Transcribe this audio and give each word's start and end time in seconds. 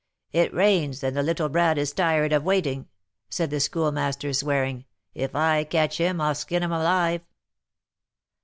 'It 0.31 0.51
rains, 0.51 1.03
and 1.03 1.15
the 1.15 1.21
little 1.21 1.47
brat 1.47 1.77
is 1.77 1.93
tired 1.93 2.33
of 2.33 2.41
waiting,' 2.43 2.87
said 3.29 3.51
the 3.51 3.59
Schoolmaster, 3.59 4.33
swearing; 4.33 4.85
'if 5.13 5.35
I 5.35 5.63
catch 5.63 5.99
him, 5.99 6.19
I'll 6.19 6.33
skin 6.33 6.63
him 6.63 6.71
alive!' 6.71 7.21